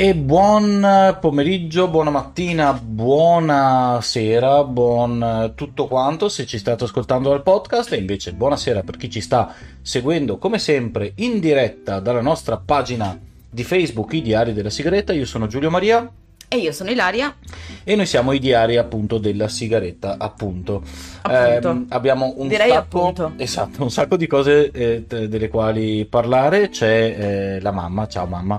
[0.00, 7.42] E buon pomeriggio, buona mattina, buona sera, buon tutto quanto se ci state ascoltando dal
[7.42, 9.52] podcast e invece buonasera per chi ci sta
[9.82, 13.18] seguendo come sempre in diretta dalla nostra pagina
[13.50, 15.12] di Facebook I Diari della Sigaretta.
[15.12, 16.08] Io sono Giulio Maria.
[16.50, 17.36] E io sono Ilaria.
[17.84, 20.82] E noi siamo i diari appunto della sigaretta, appunto.
[21.20, 21.70] appunto.
[21.70, 23.32] Eh, abbiamo un Direi sacco, appunto.
[23.36, 26.70] esatto, un sacco di cose eh, delle quali parlare.
[26.70, 28.58] C'è eh, la mamma, ciao mamma,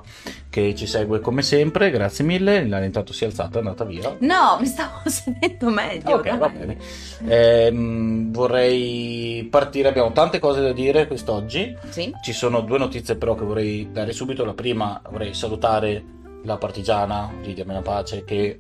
[0.51, 2.57] che ci segue come sempre, grazie mille.
[2.59, 4.15] Ilaria intanto si è alzata, è andata via.
[4.19, 6.11] No, mi stavo sedendo meglio.
[6.17, 6.37] Ok, dai.
[6.37, 6.77] va bene.
[7.27, 11.75] Ehm, vorrei partire, abbiamo tante cose da dire quest'oggi.
[11.89, 12.13] Sì.
[12.21, 14.45] Ci sono due notizie però che vorrei dare subito.
[14.45, 18.59] La prima vorrei salutare la partigiana Lidia Menapace che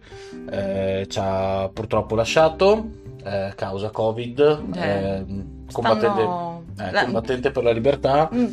[0.49, 2.89] eh, ci ha purtroppo lasciato
[3.23, 4.39] eh, causa Covid,
[4.75, 5.25] Eh, eh,
[5.71, 8.45] combattente, eh, la- combattente per la libertà, Mm.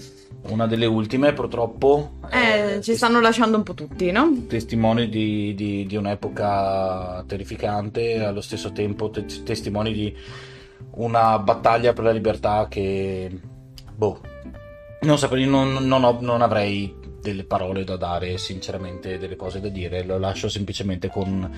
[0.48, 2.10] una delle ultime purtroppo.
[2.30, 4.32] Eh, ci stanno lasciando un po' tutti, no?
[4.48, 10.14] testimoni di, di- di un'epoca terrificante e allo stesso tempo te- testimoni di
[10.96, 13.30] una battaglia per la libertà che,
[13.94, 14.20] boh,
[15.02, 16.95] non saprei, non, non ho- non avrei
[17.26, 21.50] delle parole da dare, sinceramente, delle cose da dire, lo lascio semplicemente con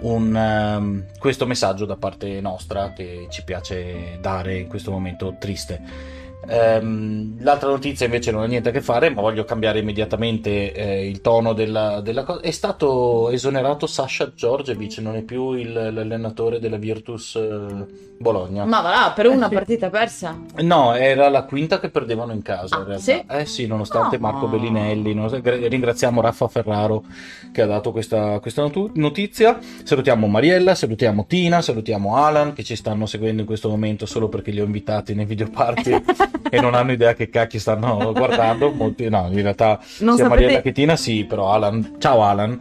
[0.00, 6.17] un, ehm, questo messaggio da parte nostra che ci piace dare in questo momento triste.
[6.48, 11.06] Ehm, l'altra notizia invece non ha niente a che fare, ma voglio cambiare immediatamente eh,
[11.08, 12.40] il tono della, della cosa.
[12.40, 17.86] È stato esonerato Sasha Giorgevic, non è più il- l'allenatore della Virtus eh,
[18.18, 18.64] Bologna.
[18.64, 19.54] Ma va là, per una Eh, sì.
[19.54, 20.40] partita persa.
[20.62, 23.02] No, era la quinta che perdevano in casa Ah, in realtà.
[23.04, 23.24] sì?
[23.28, 24.30] Eh sì, nonostante No.
[24.30, 27.04] Marco Bellinelli, nonostante- ringraziamo Raffa Ferraro
[27.52, 29.58] che ha dato questa, questa notizia.
[29.84, 34.50] Salutiamo Mariella, salutiamo Tina, salutiamo Alan che ci stanno seguendo in questo momento solo perché
[34.50, 36.02] li ho invitati nei video party
[36.50, 38.70] e non hanno idea che cacchio stanno guardando.
[38.70, 40.28] Molti, no, in realtà Non sia sapete...
[40.28, 41.96] Mariella che Tina sì, però Alan.
[41.98, 42.58] Ciao Alan.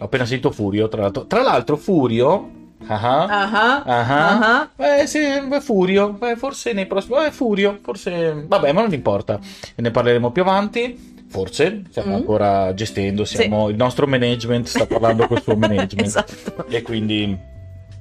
[0.00, 1.26] Ho appena sentito Furio, tra l'altro.
[1.26, 2.50] Tra l'altro Furio...
[2.86, 7.24] ah ah, Ah, eh sì, beh, Furio, Beh, forse nei prossimi...
[7.26, 8.44] Eh, Furio, forse...
[8.46, 9.40] Vabbè, ma non importa,
[9.74, 12.14] ne parleremo più avanti, forse, stiamo Mm.
[12.14, 13.68] ancora gestendo, siamo...
[13.68, 16.66] il nostro management sta parlando col suo management esatto.
[16.68, 17.36] e quindi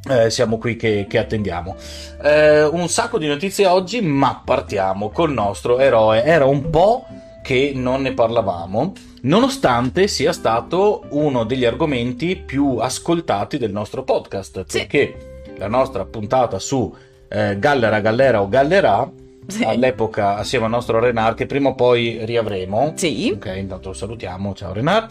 [0.10, 1.76] eh, siamo qui che, che attendiamo.
[2.24, 6.24] Eh, un sacco di notizie oggi, ma partiamo col nostro eroe.
[6.24, 7.06] Era un po'
[7.42, 8.92] che non ne parlavamo,
[9.22, 14.78] nonostante sia stato uno degli argomenti più ascoltati del nostro podcast, Sì.
[14.80, 16.94] perché la nostra puntata su
[17.30, 19.10] eh, Gallera, Gallera o Gallerà,
[19.48, 19.64] Sì.
[19.64, 23.32] all'epoca assieme al nostro Renar, che prima o poi riavremo, Sì.
[23.36, 25.08] Ok, intanto lo salutiamo, ciao Renar.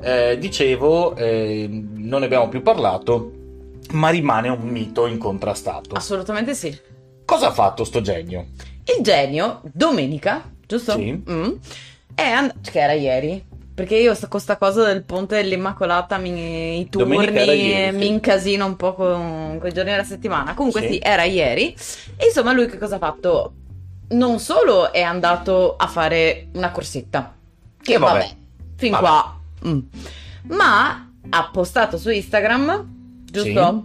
[0.00, 3.30] Eh, dicevo, eh, non ne abbiamo più parlato,
[3.92, 5.94] ma rimane un mito incontrastato.
[5.94, 6.76] Assolutamente sì.
[7.24, 8.46] Cosa ha fatto sto genio?
[8.96, 10.92] Il genio, domenica, giusto?
[10.92, 11.22] Sì.
[11.28, 11.50] Mm,
[12.14, 13.44] è and- che era ieri.
[13.74, 17.96] Perché io sto con sta cosa del ponte dell'Immacolata, mi, i turni, ieri, sì.
[17.96, 20.54] mi incasino un po' con, con i giorni della settimana.
[20.54, 20.92] Comunque Sì.
[20.92, 20.98] sì.
[21.02, 21.74] era ieri.
[22.16, 23.52] E insomma lui che cosa ha fatto?
[24.10, 27.34] Non solo è andato a fare una corsetta,
[27.82, 28.12] che vabbè.
[28.12, 28.30] vabbè,
[28.76, 29.02] fin Vabbè.
[29.02, 29.78] qua, mm.
[30.50, 33.03] ma ha postato su Instagram,
[33.42, 33.84] giusto?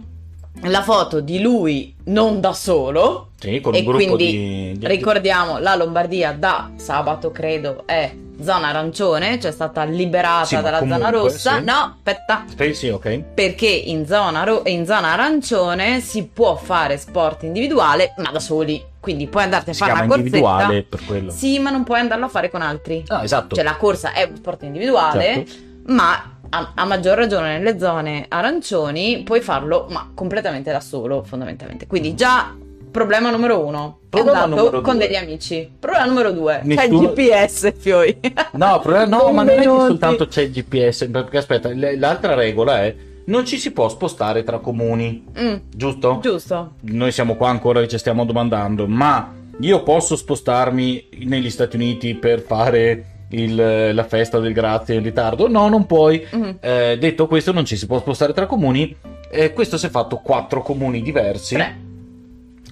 [0.64, 4.86] La foto di lui non da solo, Sì, con E un gruppo quindi di, di-
[4.86, 8.12] Ricordiamo, la Lombardia da sabato, credo, è
[8.42, 11.56] zona arancione, cioè è stata liberata Sì, dalla zona comunque, rossa.
[11.58, 11.64] sì.
[11.64, 13.18] No, aspetta, Sì, sì, ok.
[13.34, 18.82] perché in zona, ro- in zona arancione si può fare sport individuale, ma da soli.
[19.00, 20.18] Quindi puoi andarti a Si fare una corsetta.
[20.26, 21.30] individuale per quello.
[21.30, 23.02] Sì, ma non puoi andarlo a fare con altri.
[23.06, 23.54] Ah, esatto.
[23.54, 25.52] Cioè la corsa è un sport individuale, Certo.
[25.86, 31.86] ma a, a maggior ragione nelle zone arancioni puoi farlo, ma completamente da solo, fondamentalmente.
[31.86, 32.54] Quindi già
[32.90, 33.98] problema numero uno.
[34.10, 35.06] Problema andato numero con due.
[35.06, 35.70] degli amici.
[35.78, 36.54] Problema numero due.
[36.54, 38.18] C'è il Nessuno- GPS, Fioi.
[38.52, 42.82] No, però- no, ma non è che soltanto c'è il GPS, perché aspetta, l'altra regola
[42.82, 42.94] è
[43.26, 46.18] non ci si può spostare tra comuni, Mm, giusto?
[46.20, 46.72] giusto.
[46.80, 52.14] Noi siamo qua ancora che ci stiamo domandando, ma io posso spostarmi negli Stati Uniti
[52.16, 55.48] per fare il- la festa del grazie in ritardo?
[55.48, 56.26] No, non puoi.
[56.34, 56.50] Mm.
[56.60, 58.94] Eh, detto questo, non ci si può spostare tra comuni.
[59.30, 61.54] Eh, questo si è fatto quattro comuni diversi.
[61.54, 61.88] Tre.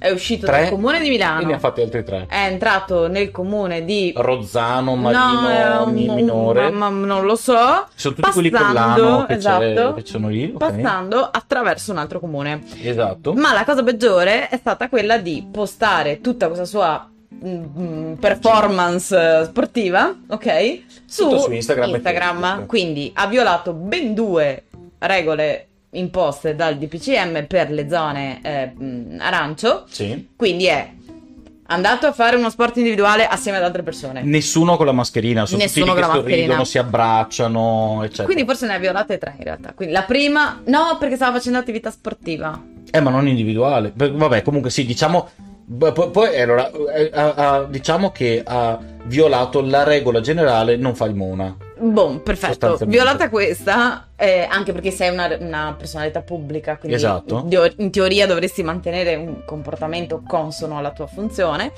[0.01, 0.61] È uscito Tre.
[0.61, 1.59] dal comune di E ne ha Milano.
[1.59, 2.27] fatti altri tre.
[2.29, 6.71] È entrato nel comune di Rozzano, Marino, No, Mi- no, Minore.
[6.71, 7.57] ma- ma non lo so.
[7.97, 9.95] Sono tutti quelli con Passando, l'ano che, esatto.
[9.95, 10.53] che sono lì.
[10.55, 10.57] ok.
[10.57, 12.63] Passando attraverso un altro comune.
[12.81, 13.33] Esatto.
[13.35, 17.11] Ma la cosa peggiore è stata quella di postare tutta questa sua
[18.19, 20.81] performance eh, sportiva, ok?
[21.05, 22.41] Su, su Instagram Instagram.
[22.41, 22.67] Facebook.
[22.67, 24.65] Quindi ha violato ben due
[24.99, 29.85] regole imposte dal DPCM per le zone eh, mm, arancio.
[29.89, 30.29] Sì.
[30.37, 30.93] Quindi è
[31.71, 34.23] Andato a fare uno sport individuale assieme ad altre persone.
[34.23, 36.37] Nessuno con la mascherina, sono Nessuno tutti che mascherina.
[36.37, 38.25] sorridono, si abbracciano, eccetera.
[38.25, 39.75] Quindi forse ne ha violate tre in realtà.
[39.75, 42.59] Quindi la prima, no, perché stava facendo attività sportiva.
[42.91, 43.93] Eh, ma non individuale.
[43.95, 45.29] Vabbè, comunque sì, diciamo.
[45.69, 50.95] Beh, Poi, poi, allora, eh, ha- ha- diciamo che ha violato la regola generale non
[50.95, 51.55] fai mona.
[51.79, 52.79] Boh, perfetto.
[52.87, 57.47] Violata questa, eh, anche perché sei una, una personalità pubblica, quindi Esatto.
[57.77, 61.73] in teoria dovresti mantenere un comportamento consono alla tua funzione.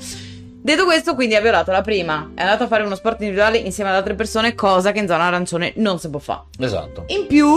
[0.63, 3.91] Detto questo, quindi ha violato la prima, è andato a fare uno sport individuale insieme
[3.91, 6.43] ad altre persone, cosa che in zona arancione non si può fare.
[6.59, 7.05] Esatto.
[7.09, 7.49] In più,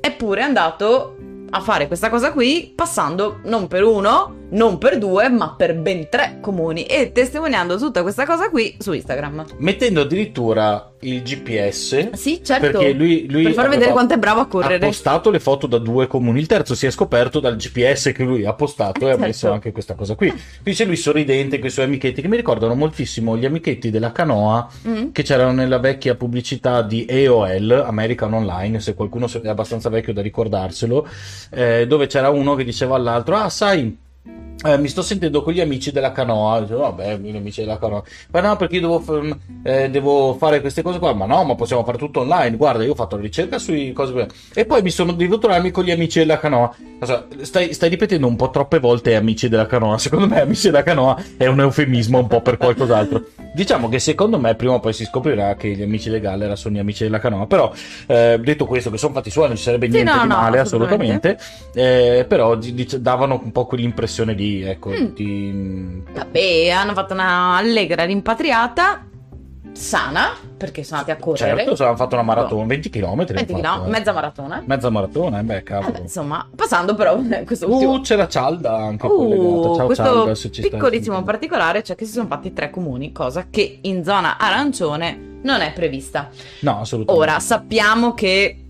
[0.00, 1.16] è pure andato
[1.50, 6.08] a fare questa cosa qui passando non per uno, non per due, ma per ben
[6.08, 9.44] tre comuni e testimoniando tutta questa cosa qui su Instagram.
[9.58, 12.10] Mettendo addirittura il GPS.
[12.12, 12.66] Sì, certo.
[12.78, 14.78] Perché lui, lui per far vedere quanto è bravo a Ha correre.
[14.86, 16.40] postato le foto da due comuni.
[16.40, 19.24] Il terzo si è scoperto dal GPS che lui ha postato e ha Certo.
[19.24, 20.32] messo anche questa cosa qui.
[20.62, 24.12] Qui c'è lui sorridente con i suoi amichetti che mi ricordano moltissimo gli amichetti della
[24.12, 25.10] canoa Mm.
[25.12, 30.22] che c'erano nella vecchia pubblicità di AOL, American Online, se qualcuno è abbastanza vecchio da
[30.22, 31.06] ricordarselo,
[31.52, 33.96] eh, dove c'era uno che diceva all'altro, ah sai,
[34.64, 38.02] eh, mi sto sentendo con gli amici della canoa, Dicevo, vabbè, gli amici della canoa,
[38.30, 41.54] ma no perché io devo, f- eh, devo fare queste cose qua, ma no, ma
[41.54, 44.90] possiamo fare tutto online, guarda, io ho fatto la ricerca sui cose e poi mi
[44.90, 46.74] sono dovuto trovarmi con gli amici della canoa.
[46.98, 50.82] Cosa- Stai, stai ripetendo un po' troppe volte amici della canoa, secondo me amici della
[50.82, 53.24] canoa è un eufemismo un po' per qualcos'altro.
[53.52, 56.76] Diciamo che secondo me prima o poi si scoprirà che gli amici del Gallera sono
[56.76, 57.72] gli amici della canoa, però
[58.06, 60.36] eh, detto questo che sono fatti suoi non ci sarebbe Sì, niente no, di no,
[60.36, 61.36] male assolutamente.
[61.38, 65.04] assolutamente, eh, però dic- davano un po' quell'impressione ecco, Mm.
[65.14, 66.02] di...
[66.12, 69.04] Vabbè, hanno fatto una allegra rimpatriata,
[69.72, 71.64] sana, perché sono andati a correre.
[71.64, 73.24] Certo, hanno fatto una maratona, 20 km.
[73.24, 74.62] 20 km, mezza maratona.
[74.66, 75.92] Mezza maratona, eh, beh, Eh cavolo.
[75.92, 79.42] beh, insomma, passando però eh, questo ultimo Uh, c'era Cialda anche collegata.
[79.42, 83.12] Uh, Ciao questo Cialda, se ci piccolissimo particolare, cioè che si sono fatti tre comuni,
[83.12, 86.28] cosa che in zona arancione non è prevista.
[86.60, 87.30] No, assolutamente.
[87.30, 88.64] Ora, sappiamo che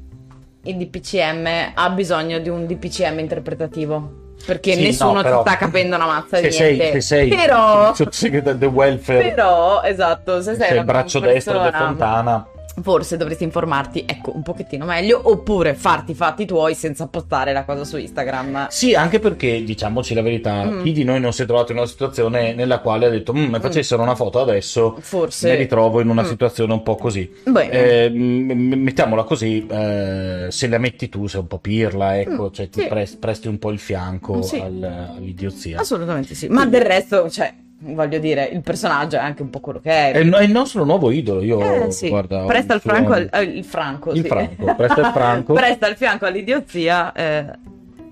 [0.63, 4.19] il DPCM ha bisogno di un DPCM interpretativo.
[4.45, 7.01] Perché Sì, nessuno no, però- ti sta capendo una mazza se di sei, niente.
[7.01, 11.21] se sei però, il sottosegretario del welfare, però, esatto, se se sei sei il braccio
[11.21, 12.47] destro di persona- Fontana,
[12.83, 17.65] forse dovresti informarti, ecco, un pochettino meglio, oppure farti i fatti tuoi senza postare la
[17.65, 18.69] cosa su Instagram.
[18.69, 20.83] Sì, anche perché, diciamoci la verità, Mm.
[20.83, 23.47] chi di noi non si è trovato in una situazione nella quale ha detto, "Mm,
[23.53, 25.51] mi facessero una foto adesso, Forse.
[25.51, 26.27] mi ritrovo in una Mm.
[26.27, 27.31] situazione un po' così.
[27.47, 32.53] Beh, Eh, mettiamola così, eh, se la metti tu sei un po' pirla, ecco, Mm,
[32.53, 32.87] cioè ti sì.
[32.87, 34.57] pres- presti un po' il fianco Sì.
[34.59, 35.79] al- all'idiozia.
[35.81, 36.49] assolutamente sì.
[36.49, 40.13] Ma del resto, cioè, voglio dire, il personaggio è anche un po' quello che è.
[40.13, 42.09] È il, è il nostro nuovo idolo, io Eh, sì.
[42.09, 44.29] guarda, Presta il suo- franco al, il franco, Il sì.
[44.29, 45.53] franco, presta il franco.
[45.55, 47.47] Presta il fianco all'idiozia eh,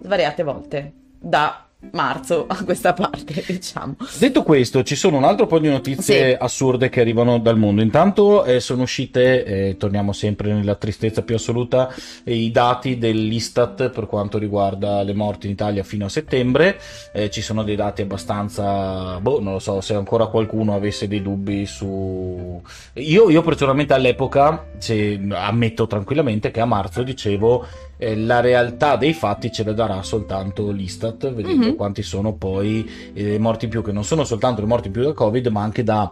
[0.02, 3.96] svariate volte da marzo a questa parte, diciamo.
[4.18, 6.36] Detto questo, ci sono un altro po' di notizie Sì.
[6.38, 7.82] assurde che arrivano dal mondo.
[7.82, 11.92] Intanto eh, sono uscite, eh, torniamo sempre nella tristezza più assoluta,
[12.24, 16.80] eh, i dati dell'Istat per quanto riguarda le morti in Italia fino a settembre.
[17.12, 21.22] Eh, ci sono dei dati abbastanza, boh, non lo so, se ancora qualcuno avesse dei
[21.22, 22.60] dubbi su...
[22.94, 27.66] Io, io personalmente all'epoca, se- ammetto tranquillamente che a marzo dicevo
[27.98, 31.74] eh, la realtà dei fatti ce la darà soltanto l'Istat, vedendo Mhm.
[31.76, 35.02] quanti sono poi eh, morti in più, che non sono soltanto le morti in più
[35.02, 36.10] da Covid, ma anche da,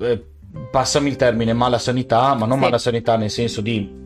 [0.00, 0.22] eh,
[0.70, 2.64] passami il termine, mala sanità, ma non Sì.
[2.64, 3.98] mala sanità nel senso di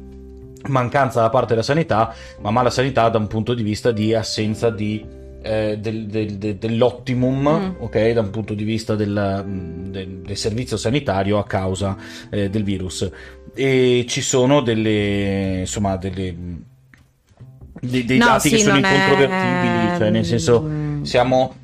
[0.69, 4.71] mancanza da parte della sanità, ma mala sanità da un punto di vista di assenza
[4.71, 5.23] di...
[5.47, 7.71] eh, del, del- del- dell'optimum, Mm.
[7.83, 11.99] ok, da un punto di vista del, mm, del- del servizio sanitario a causa
[12.31, 13.07] eh, del virus.
[13.55, 16.55] E ci sono delle, insomma, delle, mm,
[17.85, 21.03] dei, dei No, dati che sì, sono non è- incontrovertibili, cioè nel senso Mm.
[21.03, 21.55] siamo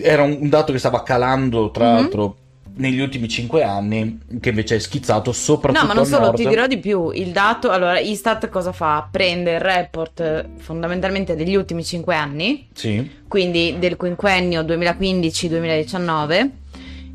[0.00, 1.94] era un dato che stava calando tra Mhm.
[1.94, 2.36] l'altro
[2.76, 6.36] negli ultimi cinque anni che invece è schizzato soprattutto No, ma non solo, nord.
[6.36, 7.10] ti dirò di più.
[7.12, 9.06] Il dato, allora, Istat cosa fa?
[9.08, 16.50] Prende il report eh, fondamentalmente degli ultimi 5 anni, sì quindi del quinquennio 2015-2019,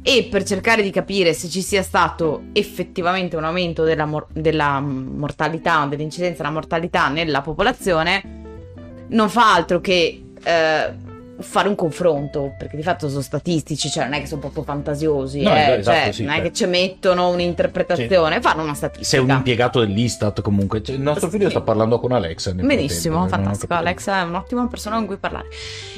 [0.01, 4.79] e per cercare di capire se ci sia stato effettivamente un aumento della, mor- della
[4.79, 8.37] mortalità, dell'incidenza della mortalità nella popolazione,
[9.09, 10.93] non fa altro che eh,
[11.41, 15.41] fare un confronto, perché di fatto sono statistici, cioè non è che sono proprio fantasiosi,
[15.41, 16.45] No, eh, esatto, cioè, sì, non è cioè.
[16.45, 19.07] che ci mettono un'interpretazione, fanno una statistica.
[19.07, 21.51] sei un impiegato dell'Istat comunque Cioè, il nostro figlio Sì.
[21.51, 23.73] sta parlando con Alexa Benissimo, ho fantastico.
[23.73, 25.47] Alexa è un'ottima persona con cui parlare.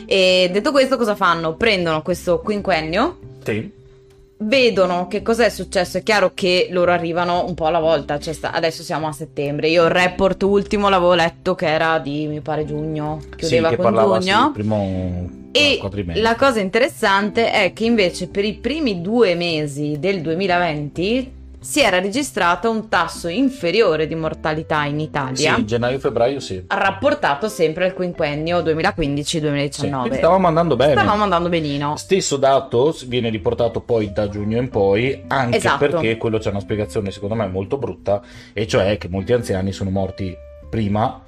[0.06, 1.54] E detto questo, cosa fanno?
[1.56, 3.80] Prendono questo quinquennio, sì
[4.42, 5.98] vedono che cos'è successo.
[5.98, 8.20] È chiaro che loro arrivano un po' alla volta.
[8.20, 9.70] Cioè sta- adesso siamo a settembre.
[9.70, 13.78] Io il report ultimo l'avevo letto che era di mi pare giugno, sì chiudeva che
[13.78, 14.46] con sì, giugno.
[14.46, 15.80] il primo E
[16.16, 22.00] la cosa interessante è che invece per i primi due mesi del 2020 si era
[22.00, 26.64] registrato un tasso inferiore di mortalità in Italia, Sì, gennaio-febbraio sì.
[26.68, 30.00] rapportato sempre al quinquennio Sì, 2015-2019.
[30.00, 30.94] quindi stavamo andando bene.
[30.94, 31.96] Stavamo andando benino.
[31.98, 35.78] Stesso dato viene riportato poi da giugno in poi, anche Esatto.
[35.78, 38.22] perché quello c'è una spiegazione secondo me molto brutta,
[38.54, 40.36] e cioè che molti anziani sono morti
[40.68, 41.22] prima.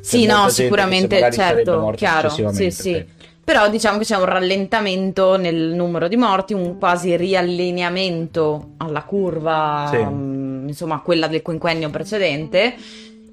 [0.00, 2.30] Sì, per no, sicuramente, certo, chiaro.
[2.30, 3.04] Sì, sì.
[3.48, 9.88] Però diciamo che c'è un rallentamento nel numero di morti, un quasi riallineamento alla curva,
[9.90, 9.96] Sì.
[9.96, 12.74] mm, insomma, quella del quinquennio precedente.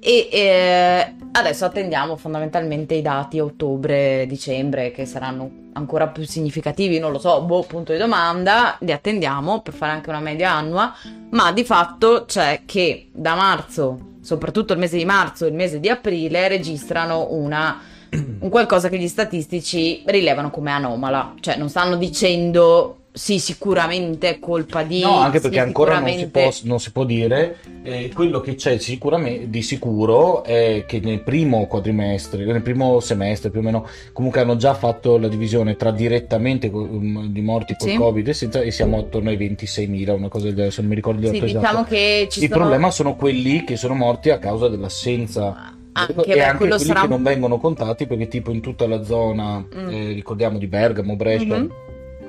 [0.00, 7.18] E eh, adesso attendiamo fondamentalmente i dati ottobre-dicembre che saranno ancora più significativi, non lo
[7.18, 10.94] so, boh, punto di domanda, li attendiamo per fare anche una media annua,
[11.32, 15.78] ma di fatto c'è che da marzo, soprattutto il mese di marzo e il mese
[15.78, 17.78] di aprile, registrano una,
[18.10, 24.38] un qualcosa che gli statistici rilevano come anomala, cioè non stanno dicendo sì, sicuramente è
[24.38, 25.00] colpa di...
[25.00, 27.56] No, anche perché sì, ancora non si, può, non si può dire.
[27.82, 33.48] eh, quello che c'è sicuramente di sicuro è che nel primo quadrimestre, nel primo semestre
[33.48, 37.88] più o meno, comunque hanno già fatto la divisione tra direttamente um, di morti col
[37.88, 37.96] Sì.
[37.96, 40.96] Covid e senza, e siamo attorno ai 26.000, una cosa del genere, se non mi
[40.96, 41.84] ricordo Sì, dato diciamo esatto.
[41.88, 42.60] che ci Il sono...
[42.60, 47.00] problema sono quelli che sono morti a causa dell'assenza Anche, e beh, anche quelli sarà
[47.02, 49.88] che non vengono contati perché tipo in tutta la zona, Mm.
[49.88, 51.70] eh, ricordiamo di Bergamo, Brescia Mhm.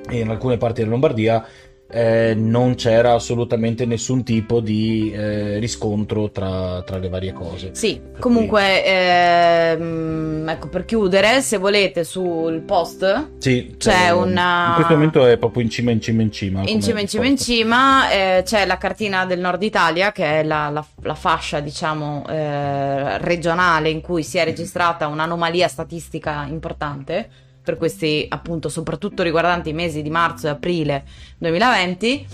[0.10, 1.46] e in alcune parti della Lombardia
[1.90, 7.70] eh, non c'era assolutamente nessun tipo di eh, riscontro tra, tra le varie cose.
[7.74, 14.66] Sì, Per comunque, ehm, ecco, per chiudere, se volete sul post, Sì, C'è cioè, una-
[14.70, 16.62] In questo momento è proprio in cima, in cima, in cima.
[16.66, 20.44] in cima, in cima, in cima, eh, c'è la cartina del nord Italia, che è
[20.44, 27.30] la, la- la fascia, diciamo, eh, regionale in cui si è registrata un'anomalia statistica importante,
[27.68, 31.04] per questi, appunto, soprattutto riguardanti i mesi di marzo e aprile
[31.40, 32.26] 2020,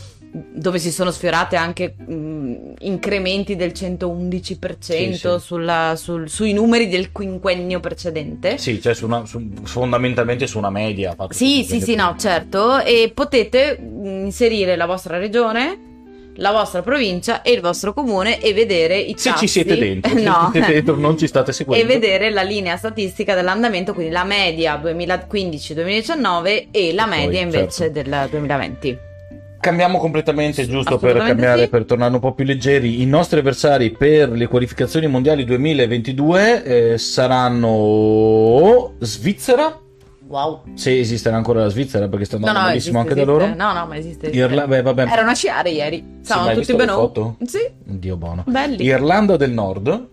[0.54, 5.30] dove si sono sfiorate anche mh, incrementi del 111% Sì, sì.
[5.40, 8.60] sulla- sul- sui numeri del quinquennio precedente.
[8.60, 11.16] Sì, cioè su una- su- fondamentalmente su una media.
[11.30, 12.80] Sì, sì, sì, no, certo.
[12.80, 15.93] E potete inserire la vostra regione,
[16.38, 19.46] la vostra provincia e il vostro comune e vedere i Se tassi.
[19.46, 20.50] ci siete dentro, se no.
[20.52, 21.88] ci siete dentro, non ci state E seguendo.
[21.88, 27.70] vedere la linea statistica dell'andamento, quindi la media 2015-2019 e la E poi, media invece
[27.72, 28.02] certo.
[28.02, 28.98] del 2020.
[29.60, 31.70] Cambiamo completamente, giusto per cambiare, sì.
[31.70, 33.02] per tornare un po' più leggeri.
[33.02, 36.64] I nostri avversari per le qualificazioni mondiali 2022
[36.94, 39.80] eh, saranno Svizzera,
[40.34, 40.62] Wow.
[40.74, 43.44] se esisterà ancora la Svizzera perché sta No, andando no, malissimo esiste, anche da loro.
[43.46, 43.64] esiste.
[43.64, 44.26] No, no, ma esiste.
[44.32, 44.46] esiste.
[44.46, 45.02] Irla- beh, vabbè.
[45.12, 46.04] Erano a sciare ieri.
[46.24, 46.92] Stavano hai tutti bene.
[46.92, 47.36] foto?
[47.46, 48.44] Sì, Dio buono.
[48.48, 48.84] belli.
[48.84, 50.08] Irlanda del Nord,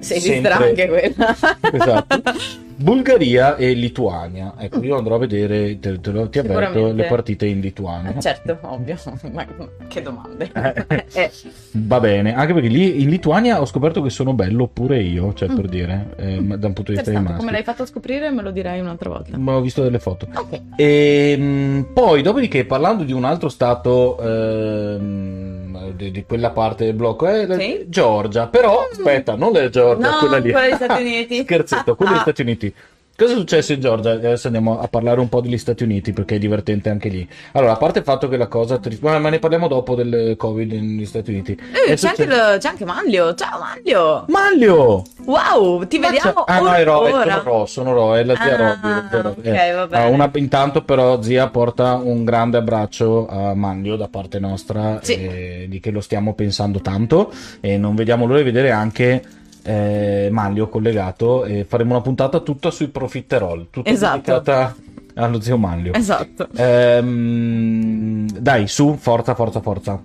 [0.00, 1.36] Sì, esisterà sempre- anche quella.
[1.72, 2.22] esatto.
[2.76, 4.54] Bulgaria e Lituania.
[4.58, 8.14] Ecco, io andrò a vedere, te, te lo- ti avverto, le partite in Lituania.
[8.14, 8.96] Eh, certo, ovvio.
[9.32, 9.46] Ma
[9.88, 10.50] che domande.
[10.52, 11.04] Eh.
[11.12, 11.30] Eh,
[11.72, 15.48] Va bene, anche perché lì in Lituania ho scoperto che sono bello pure io, cioè
[15.48, 17.38] per dire, eh, da un punto di vista di maschi.
[17.38, 19.36] come l'hai fatto a scoprire me lo direi un'altra volta.
[19.38, 20.26] Ma ho visto delle foto.
[20.34, 20.60] Ok.
[20.76, 26.94] E mh, poi, dopodiché, parlando di un altro stato ehm, di, di quella parte del
[26.94, 27.84] blocco, è la- Sì.
[27.88, 28.46] Georgia.
[28.48, 30.50] Però, aspetta, non la Georgia, No, quella lì.
[30.50, 31.42] quella degli Stati Uniti.
[31.42, 32.22] Scherzetto, quella degli Ah.
[32.22, 32.74] Stati Uniti.
[33.16, 34.10] Cosa è successo in Georgia?
[34.10, 37.26] Adesso andiamo a parlare un po' degli Stati Uniti perché è divertente anche lì.
[37.52, 38.76] Allora, a parte il fatto che la cosa.
[38.76, 41.58] tri- Ma ma ne parliamo dopo del Covid negli Stati Uniti.
[41.88, 43.34] Eh, c'è, anche lo- c'è anche Manlio.
[43.34, 44.24] Ciao Manlio.
[44.28, 45.04] Maglio!
[45.24, 47.22] Wow, ti vediamo Ah, no, è Ro, è- ora.
[47.38, 49.28] sono Ro, sono Ro, è la zia Ah, Robby.
[49.40, 49.72] ok, Eh.
[49.72, 50.04] va bene.
[50.04, 55.14] Ah, una- intanto però zia porta un grande abbraccio a Manlio da parte nostra, Sì.
[55.14, 59.22] eh, di che lo stiamo pensando tanto e non vediamo l'ora di vedere anche
[59.66, 64.16] eh, Manlio collegato e faremo una puntata tutta sui profiterol, tutta Esatto.
[64.16, 64.74] dedicata
[65.14, 65.92] allo zio Manlio.
[65.92, 66.48] Esatto.
[66.56, 70.00] Ehm, dai, su, forza, forza, forza.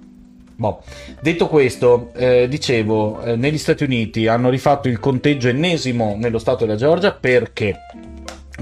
[0.55, 0.83] Boh.
[1.19, 6.65] Detto questo, eh, dicevo, eh, negli Stati Uniti hanno rifatto il conteggio ennesimo nello stato
[6.65, 7.77] della Georgia perché?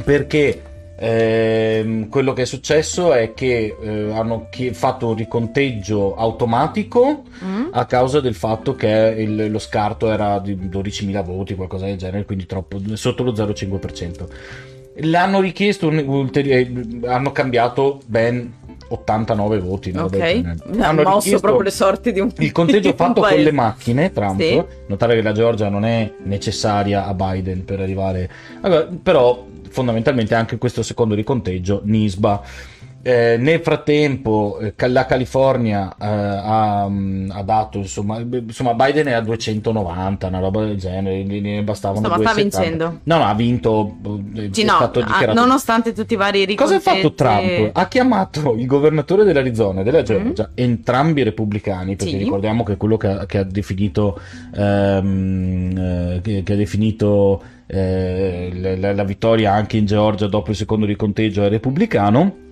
[0.03, 0.61] Perché
[0.99, 7.67] ehm, quello che è successo è che eh, hanno chi- fatto un riconteggio automatico Mm?
[7.71, 12.25] a causa del fatto che il- lo scarto era di 12.000 voti, qualcosa del genere,
[12.25, 14.27] quindi troppo, sotto lo 0,5%.
[15.03, 16.69] L'hanno richiesto, un ulteriore,
[17.05, 18.53] hanno cambiato ben
[18.89, 19.91] 89 voti.
[19.91, 20.41] roba Ok.
[20.79, 24.41] Hanno mosso proprio le sorti di un il conteggio fatto con le macchine, Trump.
[24.41, 24.61] Sì.
[24.87, 28.29] Notare che la Georgia non è necessaria a Biden per arrivare.
[28.61, 32.41] Allora, però, fondamentalmente, anche questo secondo riconteggio, Nisba.
[33.01, 39.13] Eh, nel frattempo eh, la California eh, ha, mm, ha, dato insomma, insomma, Biden è
[39.13, 43.95] a 290 una roba del genere ne bastavano insomma sta vincendo no no ha vinto
[44.35, 47.69] eh, sì, no, ha, nonostante tutti i vari ricontesti cosa ha fatto Trump?
[47.71, 50.53] ha chiamato il governatore dell'Arizona e della Georgia mm.
[50.55, 52.17] entrambi repubblicani perché sì.
[52.17, 54.19] ricordiamo che è quello che ha, che ha definito
[54.53, 60.57] ehm, eh, che, che, ha definito eh, la, la vittoria anche in Georgia dopo il
[60.57, 62.47] secondo riconteggio è repubblicano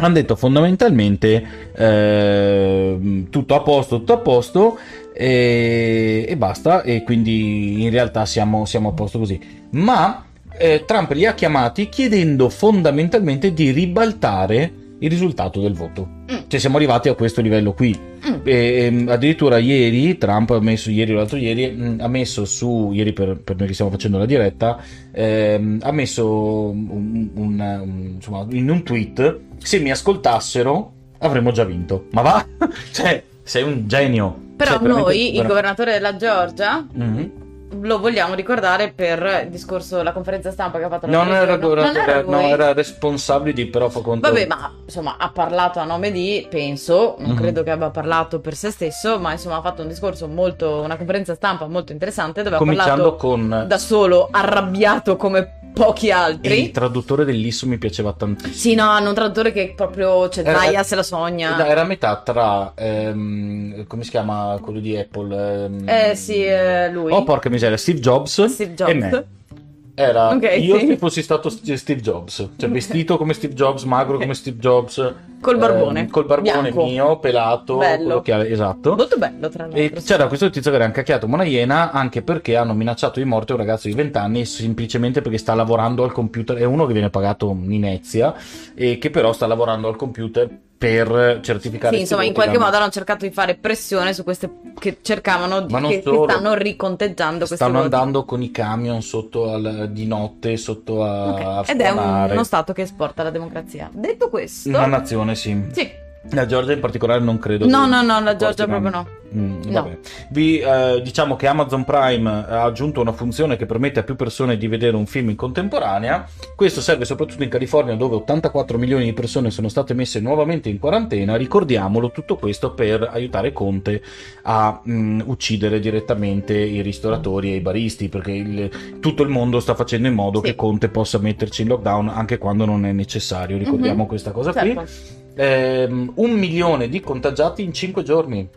[0.00, 4.78] hanno detto fondamentalmente eh, tutto a posto, tutto a posto
[5.12, 9.40] e, e basta e quindi in realtà siamo, siamo a posto così.
[9.70, 10.24] Ma
[10.56, 16.06] eh, Trump li ha chiamati chiedendo fondamentalmente di ribaltare il risultato del voto.
[16.30, 16.36] Mm.
[16.46, 17.98] Cioè siamo arrivati a questo livello qui.
[17.98, 18.34] Mm.
[18.44, 22.44] E, ehm, addirittura ieri Trump ha messo, ieri o l'altro ieri, mh, mm, ha messo
[22.44, 24.78] su, ieri per, per, noi che stiamo facendo la diretta,
[25.12, 31.64] ehm, ha messo un, un, un, insomma, in un tweet, se mi ascoltassero avremmo già
[31.64, 32.06] vinto.
[32.12, 32.46] Ma va?
[32.92, 34.48] cioè, sei un genio.
[34.56, 37.48] Però cioè, noi, il governatore della Georgia, mm-hmm
[37.80, 41.56] lo vogliamo ricordare per il discorso, la conferenza stampa che ha fatto la non era,
[41.56, 44.28] non era, no, era responsabile di però fa conto.
[44.28, 47.36] Vabbè, ma insomma ha parlato a nome di, penso, non mm-hmm.
[47.36, 50.96] credo che abbia parlato per se stesso, ma insomma ha fatto un discorso molto, una
[50.96, 53.64] conferenza stampa molto interessante dove ha parlato con...
[53.66, 56.52] da solo, arrabbiato come pochi altri.
[56.52, 58.54] E il traduttore dell'Isso mi piaceva tantissimo.
[58.54, 61.66] Sì, no, hanno un traduttore che proprio, cioè, era, Daya se la sogna.
[61.66, 65.64] Era a metà tra, ehm, come si chiama quello di Apple?
[65.64, 65.88] Ehm...
[65.88, 67.12] Eh sì, eh, lui.
[67.12, 68.90] Oh porca miseria, Steve Jobs, Steve Jobs.
[68.90, 69.26] e me.
[70.00, 70.86] Era okay, io sì.
[70.86, 72.70] se fossi stato Steve Jobs, cioè okay.
[72.70, 75.14] vestito come Steve Jobs, magro come Steve Jobs.
[75.42, 76.00] Col barbone.
[76.02, 76.84] Eh, col barbone Bianco.
[76.84, 77.76] mio, pelato.
[77.76, 78.20] Bello.
[78.22, 78.94] Che, esatto.
[78.94, 79.80] Molto bello, tra l'altro.
[79.80, 83.52] E c'era questo tizio che era incacchiato una iena anche perché hanno minacciato di morte
[83.52, 86.56] un ragazzo di 20 anni semplicemente perché sta lavorando al computer.
[86.56, 88.34] È uno che viene pagato in Inezia
[88.74, 90.48] e che però sta lavorando al computer
[90.80, 94.96] per certificare sì, insomma in qualche modo hanno cercato di fare pressione su queste che
[95.02, 100.06] cercavano di, che, che, stanno riconteggiando queste stanno andando con i camion sotto al, di
[100.06, 101.44] notte sotto a, okay.
[101.44, 103.90] a ed è un, uno stato che esporta la democrazia.
[103.92, 105.66] Detto questo una nazione sì.
[105.70, 107.66] sì la Georgia in particolare non credo.
[107.66, 109.06] No, no, no, la Georgia proprio no.
[109.34, 109.96] Mm, no.
[110.28, 114.58] Vi eh, diciamo che Amazon Prime ha aggiunto una funzione che permette a più persone
[114.58, 116.28] di vedere un film in contemporanea.
[116.54, 120.78] Questo serve soprattutto in California dove 84 milioni di persone sono state messe nuovamente in
[120.78, 121.36] quarantena.
[121.36, 124.02] Ricordiamolo tutto questo per aiutare Conte
[124.42, 129.58] a mh, mm, uccidere direttamente i ristoratori e i baristi perché il, tutto il mondo
[129.58, 130.46] sta facendo in modo sì.
[130.46, 133.56] che Conte possa metterci in lockdown anche quando non è necessario.
[133.56, 134.06] Ricordiamo mm-hmm.
[134.06, 134.82] questa cosa certo.
[134.82, 138.48] qui ehm, un milione di contagiati in 5 giorni.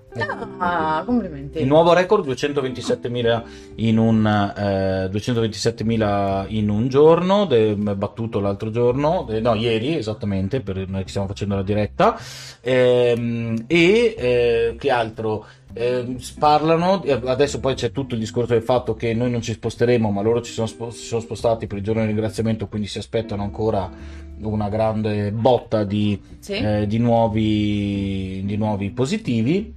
[0.58, 1.60] Ah, complimenti.
[1.60, 3.44] Il nuovo record 227.000
[3.76, 10.62] in un, eh, 227.000 in un giorno, de, battuto l'altro giorno, de, no, ieri esattamente,
[10.62, 12.18] per noi che stiamo facendo la diretta.
[12.62, 15.46] Ehm, e eh, che altro?
[15.76, 20.12] Eh, parlano adesso poi c'è tutto il discorso del fatto che noi non ci sposteremo
[20.12, 23.42] ma loro ci sono, si sono spostati per il giorno di ringraziamento quindi si aspettano
[23.42, 23.90] ancora
[24.42, 26.54] una grande botta di, sì.
[26.54, 29.74] eh, di, nuovi, di nuovi, positivi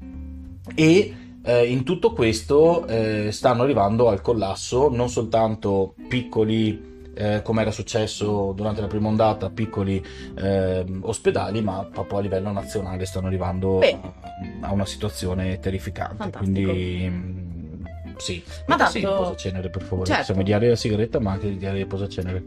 [0.75, 7.63] e eh, in tutto questo eh, stanno arrivando al collasso non soltanto piccoli eh, come
[7.63, 10.05] era successo durante la prima ondata, piccoli
[10.37, 14.13] eh, ospedali, ma proprio a livello nazionale stanno arrivando a,
[14.61, 16.17] a, una situazione terrificante.
[16.17, 16.71] Fantastico.
[16.71, 17.85] Quindi mm,
[18.17, 18.93] sì, ma tanto...
[18.93, 20.07] sì, posacenere per favore.
[20.07, 20.21] Certo.
[20.21, 22.45] Possiamo diare la sigaretta, ma anche diare il posacenere.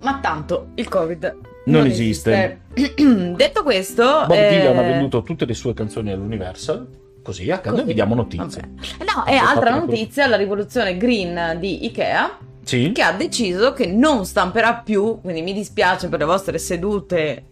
[0.00, 2.60] Ma tanto il Covid non, non esiste.
[2.72, 3.34] esiste.
[3.36, 4.48] Detto questo, Bob eh...
[4.48, 7.04] Dylan ha venduto tutte le sue canzoni all'Universal.
[7.22, 8.62] Così a caso vi diamo notizie.
[8.62, 9.06] Okay.
[9.14, 12.38] No, e altra notizia: la rivoluzione green di Ikea.
[12.66, 12.90] Sì.
[12.92, 15.20] Che ha deciso che non stamperà più.
[15.20, 17.44] Quindi mi dispiace per le vostre sedute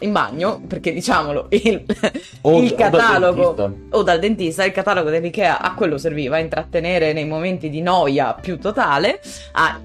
[0.00, 1.84] in bagno, perché diciamolo, il,
[2.42, 6.40] o, il catalogo o dal, o dal, dentista, il catalogo dell'IKEA a quello serviva, a
[6.40, 9.20] intrattenere nei momenti di noia più totale,
[9.52, 9.80] a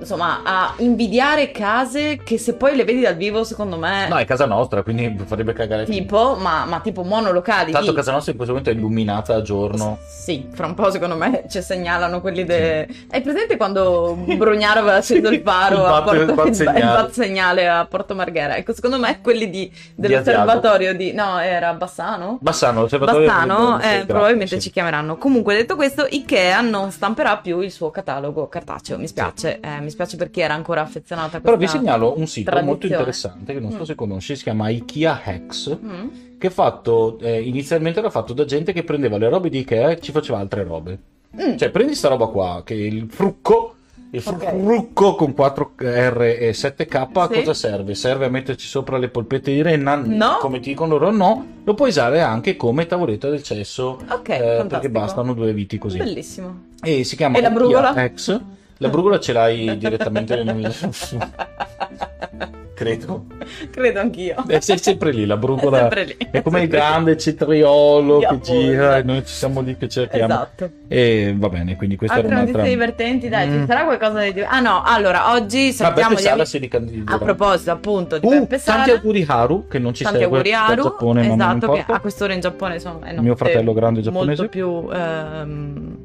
[0.00, 4.08] insomma, a invidiare case che se poi le vedi dal vivo, secondo me.
[4.08, 5.84] No, è casa nostra, quindi farebbe cagare.
[5.84, 7.72] Tipo, ma, ma tipo monolocali.
[7.72, 7.96] Tanto di...
[7.96, 9.98] casa nostra in questo momento è illuminata a giorno.
[10.06, 12.86] Sì, fra un po' secondo me ci segnalano quelli de...
[12.88, 13.06] Sì.
[13.10, 16.20] Hai presente quando Brugnaro aveva acceso il faro il a Porto...
[16.20, 16.78] il, bat segnale.
[16.78, 18.56] il bat segnale a Porto Marghera?
[18.56, 19.70] Ecco, secondo me quelli di...
[19.94, 21.12] dell'osservatorio di, di...
[21.12, 22.38] No, era Bassano?
[22.40, 23.84] Bassano, l'osservatorio Bassano, di...
[23.86, 24.62] eh, probabilmente sì.
[24.62, 25.16] ci chiameranno.
[25.16, 28.98] Comunque, detto questo, Ikea non stamperà più il suo catalogo cartaceo.
[28.98, 29.68] Mi spiace, sì.
[29.68, 32.62] eh, mi spiace per chi era ancora affezionato a questa Però vi segnalo un sito
[32.62, 33.82] molto interessante che non so mm.
[33.82, 35.78] se conosci, si chiama Ikea Hacks.
[35.82, 36.08] Mm.
[36.38, 39.90] Che è fatto eh, inizialmente era fatto da gente che prendeva le robe di Ikea
[39.90, 40.98] e ci faceva altre robe.
[41.40, 41.56] Mm.
[41.56, 43.74] Cioè, prendi sta roba qua, che è il frucco
[44.12, 47.38] Il frucco con 4R e 7K a Sì.
[47.38, 47.94] cosa serve?
[47.94, 49.94] Serve a metterci sopra le polpette di renna?
[49.94, 50.38] No.
[50.40, 51.46] Come ti dicono loro, no.
[51.62, 54.00] Lo puoi usare anche come tavoletta del cesso.
[54.08, 55.98] Ok, eh, perché bastano due viti così.
[55.98, 56.62] Bellissimo.
[56.82, 57.94] E si chiama E la brugola?
[58.12, 58.40] X.
[58.82, 60.72] La brugola ce l'hai direttamente nel...
[62.80, 63.26] Credo.
[63.70, 64.42] Credo anch'io.
[64.46, 65.80] È se- sempre lì, la È brugola.
[65.92, 66.16] sempre lì.
[66.30, 70.32] È come il grande cetriolo che gira e noi ci siamo lì che cerchiamo.
[70.32, 70.70] Esatto.
[70.88, 72.74] E va bene, quindi questa Altre era notizie un'altra...
[72.86, 73.60] divertenti, dai, Mm.
[73.60, 74.40] ci sarà qualcosa di.
[74.40, 77.16] Ah no, allora, oggi salutiamo gli Sala si ricandiderà.
[77.16, 78.92] A proposito, appunto, di Uh, Beppe tanti Sala.
[78.94, 81.92] auguri Haru, che non ci Tanti segue auguri Haru, Giappone, ma esatto, che importa.
[81.92, 84.40] a quest'ora in Giappone sono, è Mio fratello grande giapponese.
[84.40, 85.96] molto più ehm,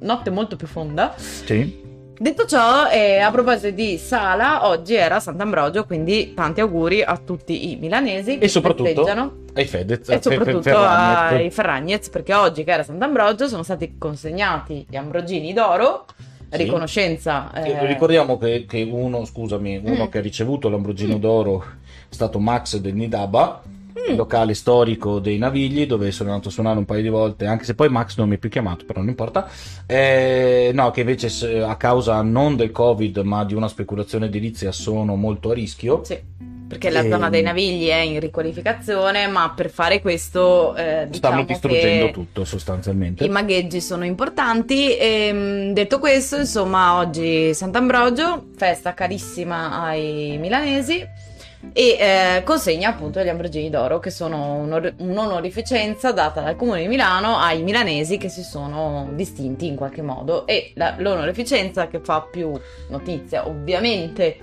[0.00, 1.14] notte molto più fonda.
[1.16, 1.86] Sì.
[2.22, 7.70] Detto ciò, eh, a proposito di Sala, oggi era Sant'Ambrogio, quindi tanti auguri a tutti
[7.70, 9.06] i milanesi che E soprattutto
[9.54, 10.06] ai Fedez.
[10.06, 11.40] e soprattutto Ferragnez.
[11.40, 16.04] ai Ferragnez, perché oggi che era Sant'Ambrogio sono stati consegnati gli ambrogini d'oro,
[16.50, 16.58] Sì.
[16.58, 20.08] riconoscenza eh, Ricordiamo che, che uno, scusami, uno Mm.
[20.08, 21.64] che ha ricevuto l'Ambrogino d'Oro
[22.06, 23.62] è stato Max del Nidaba,
[24.08, 24.16] Mm.
[24.16, 27.74] locale storico dei Navigli, dove sono andato a suonare un paio di volte, anche se
[27.74, 29.48] poi Max non mi è più chiamato, però non importa.
[29.86, 35.16] Eh, no, che invece a causa non del Covid, ma di una speculazione edilizia sono
[35.16, 36.02] molto a rischio.
[36.04, 36.18] Sì,
[36.68, 37.10] perché la Ehm.
[37.10, 42.12] zona dei Navigli è in riqualificazione, ma per fare questo eh, Stanno diciamo distruggendo che
[42.12, 43.24] tutto sostanzialmente.
[43.24, 44.96] i magheggi sono importanti.
[44.96, 51.28] E, detto questo, insomma, oggi Sant'Ambrogio, festa carissima ai milanesi.
[51.72, 56.88] E eh, consegna appunto gli ambrogini d'oro che sono un'or- un'onorificenza data dal comune di
[56.88, 62.22] Milano ai milanesi che si sono distinti in qualche modo e la- l'onorificenza che fa
[62.30, 64.38] più notizia ovviamente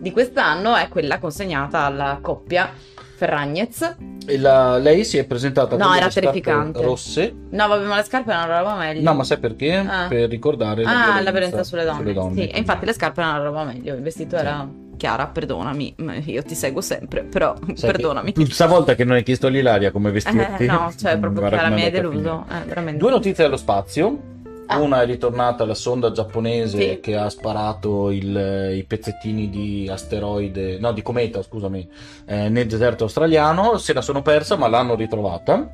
[0.00, 2.70] di quest'anno è quella consegnata alla coppia
[3.16, 3.96] Ferragnez.
[4.26, 6.82] E la- lei si è presentata No, con era terrificante.
[6.82, 7.32] rosse.
[7.50, 9.02] No, vabbè, ma le scarpe erano una roba meglio.
[9.02, 9.74] No, ma sai perché?
[9.76, 10.06] Ah.
[10.08, 12.12] Per ricordare Ah, la violenza sulle donne.
[12.12, 12.34] donne.
[12.42, 13.94] Sì, e infatti le scarpe erano una roba meglio.
[13.94, 14.42] Il vestito Sì.
[14.42, 14.68] era
[15.02, 18.34] chiara, perdonami, io ti seguo sempre, però Sai perdonami.
[18.50, 20.62] Stavolta che non hai chiesto all'Ilaria come vestirti.
[20.62, 22.44] Eh, no, cioè proprio guarda chiara mi hai deluso.
[22.48, 22.94] Eh.
[22.94, 24.30] Due notizie dallo spazio.
[24.66, 24.78] Ah.
[24.78, 27.00] Una è ritornata la sonda giapponese Sì.
[27.00, 31.86] che ha sparato il- i pezzettini di asteroide, no, di cometa, scusami,
[32.26, 33.76] eh, nel deserto australiano.
[33.78, 35.68] Se la sono persa, ma l'hanno ritrovata.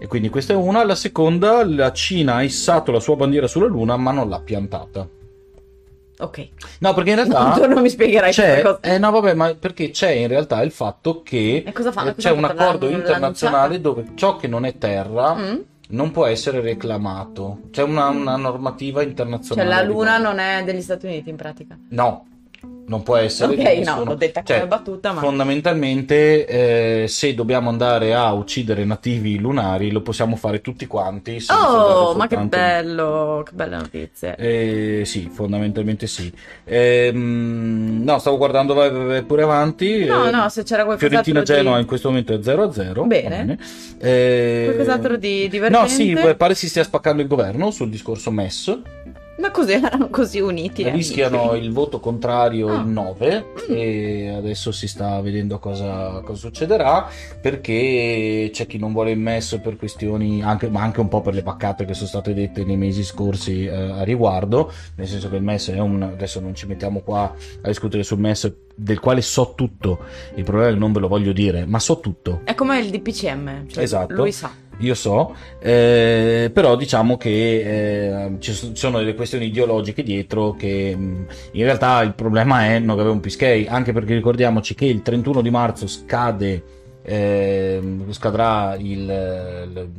[0.00, 0.84] E quindi questa è una.
[0.84, 5.08] La seconda, la Cina ha issato la sua bandiera sulla Luna, ma non l'ha piantata.
[6.24, 6.48] Ok.
[6.80, 8.80] No, perché in realtà non mi spiegherai c'è, cosa.
[8.80, 12.88] eh, no, vabbè, ma perché c'è in realtà il fatto che eh, c'è un accordo
[12.88, 15.56] internazionale dove ciò che non è terra Mm?
[15.88, 17.60] non può essere reclamato.
[17.70, 19.68] C'è una, una normativa Cioè internazionale.
[19.68, 20.22] la a luna riguardo.
[20.28, 21.78] non è degli Stati Uniti in pratica.
[21.90, 22.26] No,
[22.86, 23.54] non può essere.
[23.54, 25.20] Ok, no, l'ho detta Cioè, come battuta, ma...
[25.20, 31.42] Fondamentalmente, eh, se dobbiamo andare a uccidere nativi lunari, lo possiamo fare tutti quanti.
[31.48, 34.36] Oh, ma che bello, che belle notizie.
[34.36, 36.32] Eh, sì, fondamentalmente sì.
[36.64, 40.04] Ehm, no, stavo guardando, vai, vai, pure avanti.
[40.04, 41.80] No, Eh, no, se c'era qualcos'altro Fiorentina-Genoa di...
[41.80, 43.06] in questo momento è 0-0.
[43.06, 43.58] Bene.
[43.98, 45.78] Eh, Qualcos'altro di divertente?
[45.78, 48.78] No, sì, pare si stia spaccando il governo sul discorso MES.
[49.36, 50.88] Ma così erano così uniti.
[50.88, 51.64] Rischiano amici.
[51.66, 52.80] il voto contrario Ah.
[52.82, 53.74] in 9 Mm.
[53.76, 57.08] e adesso si sta vedendo cosa, cosa succederà
[57.40, 61.34] perché c'è chi non vuole il MES per questioni, anche, ma anche un po' per
[61.34, 65.36] le baccate che sono state dette nei mesi scorsi eh, a riguardo, nel senso che
[65.36, 66.02] il MES è un...
[66.02, 70.00] adesso non ci mettiamo qua a discutere sul MES del quale so tutto,
[70.34, 72.40] il problema è che non ve lo voglio dire, ma so tutto.
[72.44, 73.68] È come il DPCM.
[73.68, 74.14] Cioè Esatto.
[74.14, 74.50] Lui sa.
[74.80, 77.30] Io so, eh, però diciamo che
[78.30, 82.66] eh, ci so- ci sono delle questioni ideologiche dietro che mh, in realtà il problema
[82.66, 86.62] è non avere un pischei, anche perché ricordiamoci che il 31 di marzo scade,
[87.02, 89.90] ehm, scadrà il, il-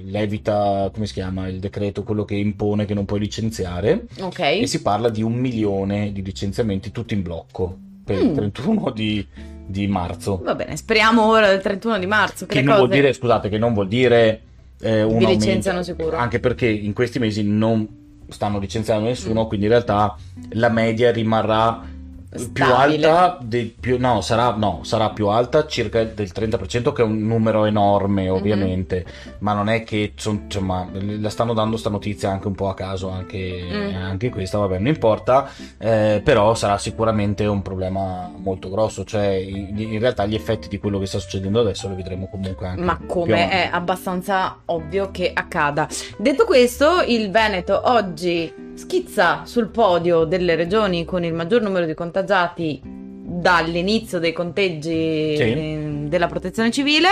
[0.00, 4.38] il levita, come si chiama, il decreto, quello che impone che non puoi licenziare Ok.
[4.40, 8.34] e si parla di un milione di licenziamenti tutti in blocco per il Mm.
[8.34, 9.26] 31 di,
[9.68, 10.40] di marzo.
[10.42, 12.46] Va bene, speriamo ora del 31 di marzo.
[12.46, 14.40] Che, Che non vuol cose- dire, scusate, che non vuol dire
[14.80, 16.16] eh, un Vi aumento, licenziano sicuro.
[16.16, 17.86] Anche perché in questi mesi non
[18.28, 19.46] stanno licenziando nessuno, Mm.
[19.46, 20.16] quindi in realtà
[20.50, 21.80] la media rimarrà
[22.30, 23.06] più Stabile.
[23.06, 27.26] alta, del- più- no, sarà, no, sarà più alta circa del 30%, che è un
[27.26, 27.66] numero Mhm.
[27.66, 29.04] enorme ovviamente,
[29.38, 33.08] ma non è che insomma, la stanno dando sta notizia anche un po' a caso,
[33.08, 33.94] anche, Mm.
[33.96, 39.78] anche questa, vabbè, non importa, eh, però sarà sicuramente un problema molto grosso, cioè in,
[39.78, 42.96] in realtà gli effetti di quello che sta succedendo adesso lo vedremo comunque anche Ma
[42.96, 45.88] più come è abbastanza ovvio che accada.
[46.18, 51.94] Detto questo, il Veneto oggi schizza sul podio delle regioni con il maggior numero di
[52.22, 56.06] contagiati dall'inizio dei conteggi Sì.
[56.08, 57.08] della protezione civile.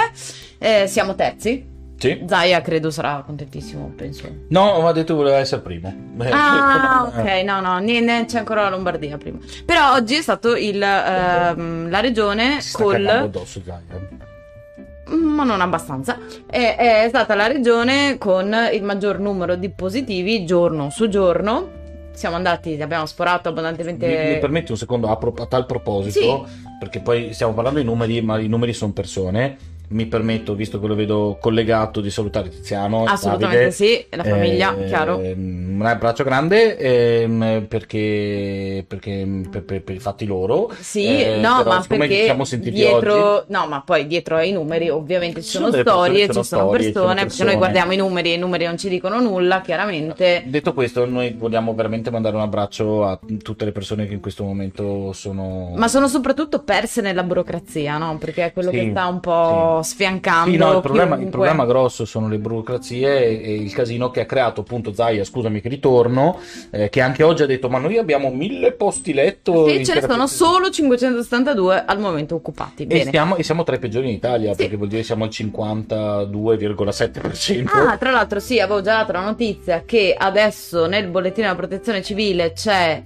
[0.59, 1.75] Eh, siamo terzi.
[1.99, 2.25] Sì.
[2.27, 4.29] Zaya credo sarà contentissimo, penso.
[4.49, 5.95] No, mi ha detto che voleva essere primo.
[6.31, 7.81] Ah, ok, no, no,
[8.27, 9.39] c'è ancora la Lombardia prima.
[9.65, 13.07] Però oggi è stato il, ehm, la regione Si col...
[13.07, 13.81] addosso, dai.
[13.91, 15.15] eh.
[15.15, 16.19] ma non abbastanza.
[16.47, 21.76] È, è stata la regione con il maggior numero di positivi giorno su giorno.
[22.17, 24.07] Siamo andati, abbiamo sporato abbondantemente.
[24.07, 26.49] Mi, mi permetti un secondo a, pro- a tal proposito,
[26.79, 29.75] perché poi stiamo parlando di numeri, ma i numeri sono persone.
[29.89, 33.05] Mi permetto, visto che lo vedo collegato, di salutare Tiziano.
[33.05, 33.71] Assolutamente Davide.
[33.71, 35.17] sì, la famiglia, Eh, chiaro.
[35.19, 40.71] Un abbraccio grande ehm, perché, perché per, per- per i fatti loro.
[40.81, 44.37] Sì, Eh, no, però ma perché ci siamo sentiti dietro, oggi, no, ma poi dietro
[44.37, 47.49] ai numeri ovviamente ci sono, sono delle persone, storie, ci sono storie, persone, perché persone.
[47.51, 50.43] noi guardiamo i numeri e i numeri non ci dicono nulla, chiaramente.
[50.47, 54.43] detto questo, noi vogliamo veramente mandare un abbraccio a tutte le persone che in questo
[54.43, 55.75] momento sono.
[55.77, 58.17] Ma sono soprattutto perse nella burocrazia, no?
[58.19, 60.51] Perché è quello Sì, che sta un po' sfiancando.
[60.51, 64.21] Sì, no, il problema, il problema grosso sono le burocrazie e, e il casino che
[64.21, 66.39] ha creato appunto Zaia, scusami che ritorno,
[66.71, 69.69] eh, che anche oggi ha detto ma noi abbiamo mille posti letto.
[69.69, 72.87] Sì, ce ne sono solo 572 al momento occupati.
[72.87, 74.59] E siamo, e siamo tra i peggiori in Italia, Sì.
[74.59, 77.69] perché vuol dire siamo al 52,7%.
[77.73, 82.03] Ah, tra l'altro sì, avevo già dato la notizia che adesso nel bollettino della protezione
[82.03, 83.03] civile c'è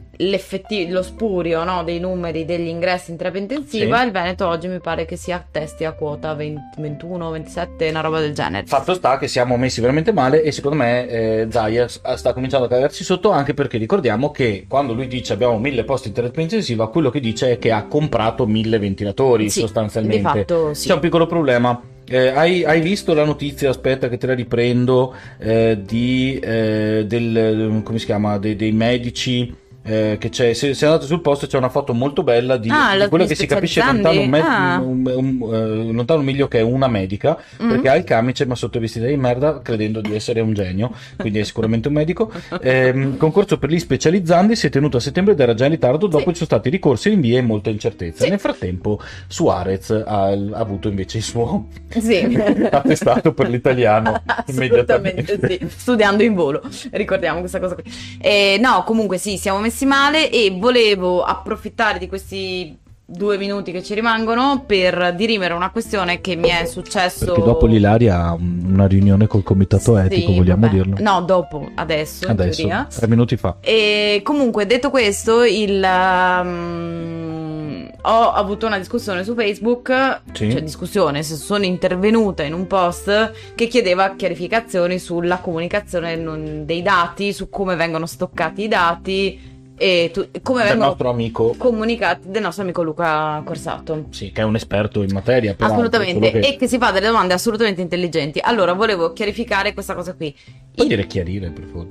[0.90, 3.98] lo spurio no, dei numeri degli ingressi in terapia intensiva.
[4.00, 4.06] Sì.
[4.06, 8.20] Il Veneto oggi mi pare che si attesti a quota 20 21, 27, una roba
[8.20, 8.66] del genere.
[8.66, 12.66] Fatto sta che siamo messi veramente male e secondo me eh, Zaia s- sta cominciando
[12.66, 16.42] a cagarci sotto anche perché ricordiamo che quando lui dice abbiamo mille posti in terapia
[16.42, 20.16] intensiva, quello che dice è che ha comprato mille ventilatori Sì, sostanzialmente.
[20.18, 20.88] Di fatto sì.
[20.88, 21.80] C'è un piccolo problema.
[22.06, 23.70] Eh, hai, hai visto la notizia?
[23.70, 25.14] Aspetta, che te la riprendo.
[25.38, 28.36] eh, di eh, del come si chiama?
[28.38, 29.54] De- dei medici.
[29.82, 32.98] Eh, che c'è, se, se andate sul posto c'è una foto molto bella di, Ah,
[32.98, 34.78] di quello che si capisce lontano un, me- Ah.
[34.78, 37.68] un- un- eh, lontano un miglio che è una medica Mm.
[37.68, 41.38] perché ha il camice ma sotto vestita di merda credendo di essere un genio quindi
[41.38, 42.30] è sicuramente un medico
[42.62, 46.06] Ehm, concorso per gli specializzandi si è tenuto a settembre ed era già in ritardo
[46.06, 46.28] dopo Sì.
[46.30, 48.30] ci sono stati ricorsi rinvii e molta incertezza Sì.
[48.30, 52.18] nel frattempo Suarez ha, ha avuto invece il suo Sì.
[52.70, 56.62] attestato per l'italiano immediatamente sì, studiando in volo,
[56.92, 57.84] ricordiamo questa cosa qui.
[58.20, 62.76] Eh, no, comunque sì, siamo messi male e volevo approfittare di questi
[63.10, 67.24] due minuti che ci rimangono per dirimere una questione che mi è successo...
[67.24, 70.72] perché dopo l'Ilaria ha una riunione col comitato Sì, etico vogliamo vabbè.
[70.72, 78.30] dirlo No, dopo, adesso, adesso tre minuti fa E comunque, detto questo, il, um, ho
[78.30, 80.52] avuto una discussione su Facebook, Sì.
[80.52, 87.48] cioè discussione, sono intervenuta in un post che chiedeva chiarificazioni sulla comunicazione dei dati, su
[87.48, 92.82] come vengono stoccati i dati e tu- come del nostro amico comunicati del nostro amico
[92.82, 94.04] Luca Corsato.
[94.10, 97.06] sì, che è un esperto in materia peraltro, Assolutamente, che- e che si fa delle
[97.06, 98.38] domande assolutamente intelligenti.
[98.42, 100.34] Allora, volevo chiarificare questa cosa qui.
[100.74, 101.88] puoi Il- dire chiarire per favore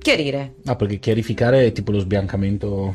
[0.00, 2.94] Chiarire, Ah, perché chiarificare è tipo lo sbiancamento.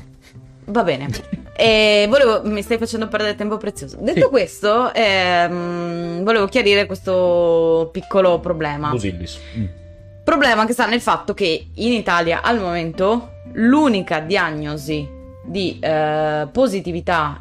[0.65, 1.08] Va bene.
[1.56, 3.97] E volevo, mi stai facendo perdere tempo prezioso.
[3.99, 4.27] Detto Sì.
[4.29, 8.89] questo, ehm, volevo chiarire questo piccolo problema.
[8.89, 9.39] Busillis.
[9.58, 9.65] Mm.
[10.23, 15.07] Problema che sta nel fatto che in Italia al momento l'unica diagnosi
[15.45, 17.37] di eh, positività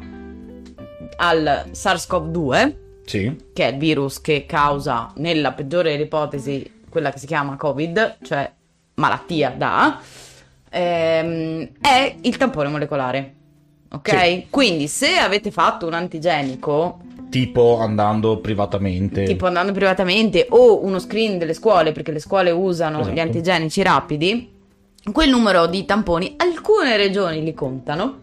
[1.17, 2.73] al SARS-CoV-2,
[3.05, 3.35] Sì.
[3.53, 8.17] che è il virus che causa, nella peggiore delle ipotesi, quella che si chiama Covid,
[8.23, 8.51] cioè
[8.95, 9.99] malattia da,
[10.69, 13.33] ehm, è il tampone molecolare.
[13.91, 14.09] Ok?
[14.09, 14.47] Sì.
[14.49, 16.99] Quindi se avete fatto un antigenico,
[17.29, 19.23] Tipo andando privatamente.
[19.23, 23.15] tipo andando privatamente o uno screen delle scuole, perché le scuole usano Esatto.
[23.15, 24.52] gli antigenici rapidi,
[25.11, 28.19] quel numero di tamponi, alcune regioni li contano,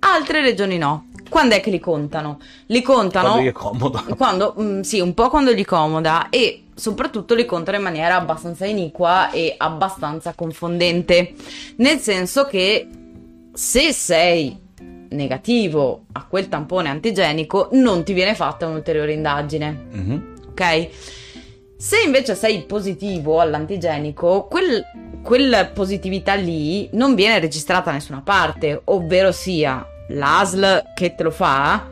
[0.00, 1.06] altre regioni no.
[1.28, 2.40] Quando è che li contano?
[2.66, 4.04] Li contano Quando gli è comodo.
[4.16, 8.66] quando, mm, sì, un po' quando gli comoda e soprattutto li contano in maniera abbastanza
[8.66, 11.34] iniqua e abbastanza confondente.
[11.76, 12.88] Nel senso che
[13.52, 14.56] se sei
[15.10, 20.34] negativo a quel tampone antigenico non ti viene fatta un'ulteriore indagine, Mhm.
[20.50, 20.88] ok?
[21.76, 24.82] Se invece sei positivo all'antigenico, quel,
[25.22, 31.30] quella positività lì non viene registrata da nessuna parte, ovvero sia l'ASL che te lo
[31.30, 31.86] fa,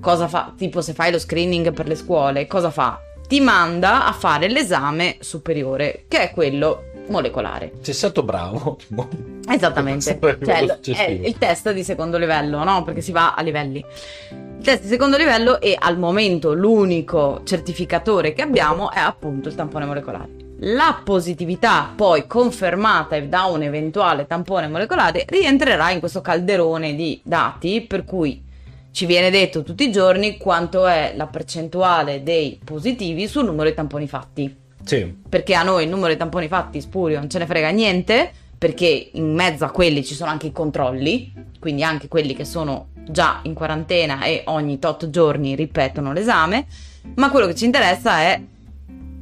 [0.00, 0.52] cosa fa?
[0.56, 3.00] Tipo se fai lo screening per le scuole, cosa fa?
[3.28, 7.72] Ti manda a fare l'esame superiore, che è quello molecolare.
[7.80, 8.78] Sei stato bravo.
[9.48, 12.82] Esattamente, cioè è il test di secondo livello, no?
[12.82, 13.84] Perché si va a livelli.
[14.30, 19.54] Il test di secondo livello e al momento l'unico certificatore che abbiamo è appunto il
[19.54, 20.39] tampone molecolare.
[20.62, 27.80] La positività poi confermata da un eventuale tampone molecolare rientrerà in questo calderone di dati
[27.80, 28.44] per cui
[28.90, 33.74] ci viene detto tutti i giorni quanto è la percentuale dei positivi sul numero di
[33.74, 34.58] tamponi fatti.
[34.82, 35.14] Sì.
[35.28, 39.10] perché a noi il numero di tamponi fatti spurio non ce ne frega niente, perché
[39.12, 43.40] in mezzo a quelli ci sono anche i controlli, quindi anche quelli che sono già
[43.44, 46.66] in quarantena e ogni tot giorni ripetono l'esame,
[47.14, 48.40] ma quello che ci interessa è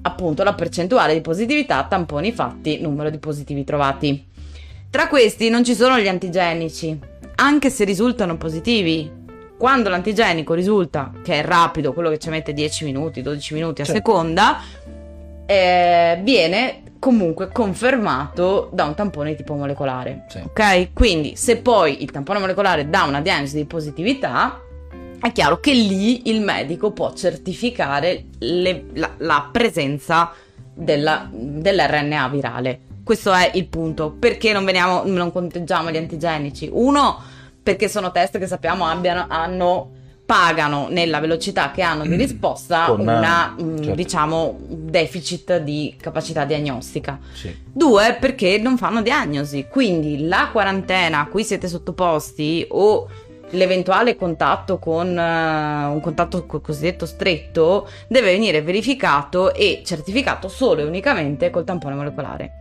[0.03, 4.27] appunto la percentuale di positività, tamponi fatti, numero di positivi trovati.
[4.91, 6.99] Tra questi non ci sono gli antigenici,
[7.37, 9.17] anche se risultano positivi.
[9.59, 13.85] Quando l'antigenico risulta che è rapido, quello che ci mette 10 minuti, 12 minuti a
[13.85, 14.01] Certo.
[14.01, 14.61] seconda,
[15.47, 20.25] eh, viene comunque confermato da un tampone di tipo molecolare.
[20.29, 20.39] Sì.
[20.39, 20.93] Ok?
[20.93, 24.61] Quindi se poi il tampone molecolare dà una diagnosi di positività,
[25.20, 30.33] è chiaro che lì il medico può certificare le- la, la presenza
[30.74, 32.81] della- dell'RNA virale.
[33.02, 34.14] Questo è il punto.
[34.18, 36.68] Perché non, veniamo, non conteggiamo gli antigenici?
[36.70, 37.18] Uno,
[37.62, 39.90] perché sono test che sappiamo abbiano, hanno,
[40.26, 43.94] pagano nella velocità che hanno di risposta Con, una, mm, certo.
[43.94, 47.18] diciamo, deficit di capacità diagnostica.
[47.33, 47.57] Sì.
[47.72, 49.66] Due, perché non fanno diagnosi.
[49.70, 53.09] Quindi la quarantena a cui siete sottoposti o
[53.51, 60.81] l'eventuale contatto con eh, un contatto co- cosiddetto stretto deve venire verificato e certificato solo
[60.81, 62.53] e unicamente col tampone molecolare.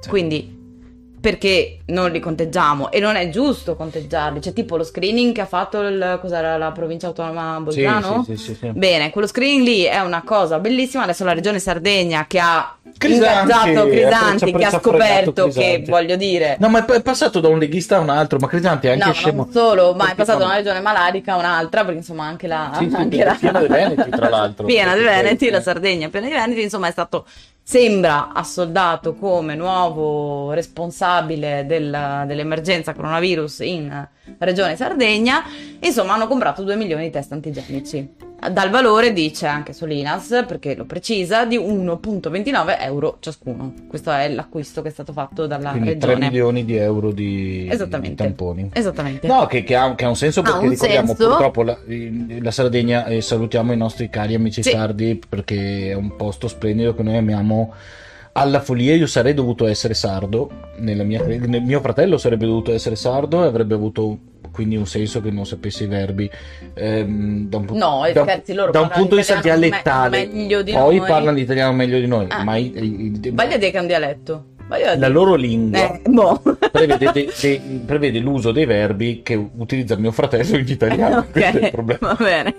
[0.00, 0.08] Sì.
[0.08, 0.55] Quindi
[1.26, 5.46] perché non li conteggiamo e non è giusto conteggiarli, c'è tipo lo screening che ha
[5.46, 8.22] fatto il, cos'era, la provincia autonoma Bolzano?
[8.24, 8.70] sì, sì, sì, sì.
[8.70, 11.02] Bene, quello screening lì è una cosa bellissima.
[11.02, 16.58] Adesso la regione Sardegna che ha ingaggiato Crisanti, che ha scoperto che voglio dire.
[16.60, 19.12] No, ma è passato da un leghista a un altro, ma Crisanti è anche No,
[19.12, 19.42] scemo.
[19.42, 22.70] non solo, ma è passato da una regione malarica a un'altra, perché insomma anche la.
[22.78, 24.62] Sì, sì, anche perché piena di Veneti, tra l'altro.
[24.64, 25.62] Piena di Veneti, la eh.
[25.62, 27.26] Sardegna piena di Veneti, insomma è stato.
[27.68, 35.42] Sembra assoldato come nuovo responsabile del- dell'emergenza coronavirus in regione Sardegna.
[35.80, 38.08] Insomma, hanno comprato 2 milioni di test antigenici.
[38.52, 43.72] Dal valore, dice anche Solinas, perché lo precisa, di 1,29 euro ciascuno.
[43.88, 46.26] Questo è l'acquisto che è stato fatto dalla Quindi 3 regione.
[46.28, 48.22] milioni di euro di, Esattamente.
[48.22, 48.70] di tamponi.
[48.72, 49.26] Esattamente.
[49.26, 51.28] No, che, che ha, che ha un senso perché un ricordiamo senso.
[51.28, 51.78] purtroppo la,
[52.40, 54.70] la Sardegna e salutiamo i nostri cari amici Sì.
[54.70, 57.72] sardi perché è un posto splendido che noi amiamo
[58.32, 58.94] alla follia.
[58.94, 63.46] Io sarei dovuto essere sardo, nella mia, nel mio fratello sarebbe dovuto essere sardo e
[63.46, 64.18] avrebbe avuto
[64.52, 66.30] quindi un senso che non sapesse i verbi.
[66.74, 70.28] Ehm, da un, pu- No, da, scherzi, da un punto di vista me- dialettale.
[70.62, 71.08] di Poi noi.
[71.08, 72.42] parlano l'italiano meglio di noi, Ah.
[72.44, 74.44] ma i- i- i- dire che è un dialetto.
[74.96, 76.40] La loro lingua Eh, boh.
[76.72, 81.24] prevede, de- de- prevede l'uso dei verbi che utilizza mio fratello in italiano.
[81.30, 82.14] Questo è il problema.
[82.14, 82.54] va bene.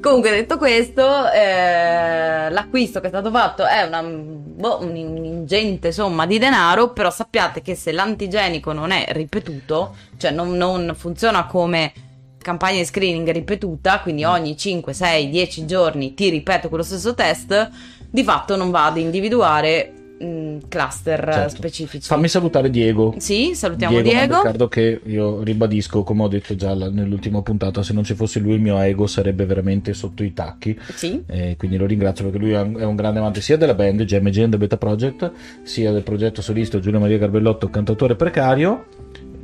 [0.00, 6.26] Comunque, detto questo, eh, l'acquisto che è stato fatto è una, boh, un- un'ingente somma
[6.26, 11.92] di denaro, però sappiate che se l'antigenico non è ripetuto, cioè non, non funziona come
[12.38, 14.28] campagna di screening ripetuta, quindi Mm.
[14.28, 17.70] ogni 5, 6, 10 giorni ti ripeto quello stesso test,
[18.08, 19.92] di fatto non va ad individuare
[20.68, 21.56] cluster eh, Certo.
[21.56, 22.06] specifici.
[22.06, 23.14] Fammi salutare Diego.
[23.18, 24.36] Sì, salutiamo Diego, Diego.
[24.36, 28.54] Riccardo che io ribadisco, come ho detto già nell'ultima puntata, se non ci fosse lui
[28.54, 30.78] il mio ego sarebbe veramente sotto i tacchi.
[30.94, 31.22] Sì.
[31.26, 34.52] E quindi lo ringrazio perché lui è un, grande amante sia della band GMG and
[34.52, 35.30] the Beta Project,
[35.62, 38.86] sia del progetto solista Giulio Maria Garbellotto, cantatore precario.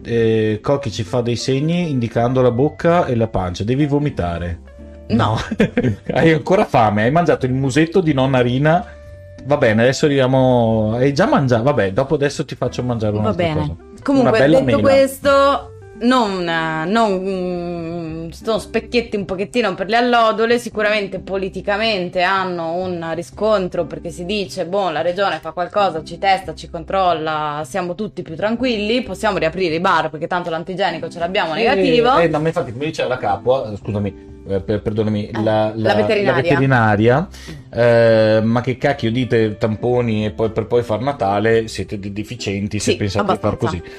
[0.04, 3.62] E Cocchi ci fa dei segni indicando la bocca e la pancia.
[3.62, 4.70] Devi vomitare.
[5.08, 5.36] No.
[6.12, 7.04] hai ancora fame?
[7.04, 9.00] Hai mangiato il musetto di nonna Rina?
[9.44, 10.92] Va bene, adesso arriviamo.
[10.94, 11.64] Hai già mangiato?
[11.64, 13.60] Vabbè, dopo adesso ti faccio mangiare una Va bene.
[13.60, 13.76] cosa.
[14.02, 14.80] Comunque, detto mela.
[14.80, 20.58] questo, non, non mm, sono specchietti un pochettino per le allodole.
[20.58, 26.54] Sicuramente politicamente hanno un riscontro perché si dice: boh, la regione fa qualcosa, ci testa,
[26.54, 29.02] ci controlla, siamo tutti più tranquilli.
[29.02, 32.16] Possiamo riaprire i bar perché tanto l'antigenico ce l'abbiamo negativo.
[32.18, 36.42] Eh, no, infatti, come diceva la capo, scusami, eh, per- perdonami, Eh, la, la veterinaria.
[36.42, 37.28] veterinaria,
[37.72, 42.92] eh, ma che cacchio dite tamponi e poi per poi far Natale siete deficienti se
[42.92, 43.80] Sì, pensate di far abbastanza.
[43.82, 43.92] così.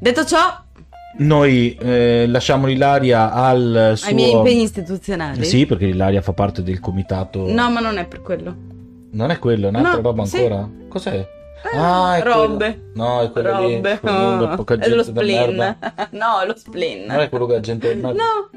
[0.00, 0.38] Detto ciò,
[1.20, 4.08] Noi eh, lasciamo l'Ilaria al suo...
[4.08, 5.44] ai miei impegni istituzionali.
[5.44, 7.50] Sì, perché l'Ilaria fa parte del comitato...
[7.50, 8.54] No, ma non è per quello.
[9.10, 10.36] Non è quello, è un'altra No, roba sì.
[10.36, 10.68] ancora?
[10.88, 11.14] Cos'è?
[11.16, 12.90] Eh, Ah, è quello- robe.
[12.94, 13.74] No, è quello lì.
[13.74, 13.98] Robe.
[13.98, 14.16] quello-
[14.64, 15.56] Oh, è lo spleen.
[16.10, 17.06] No, è lo spleen.
[17.06, 17.94] Non è quello che la gente...
[17.94, 18.12] No.
[18.12, 18.50] No,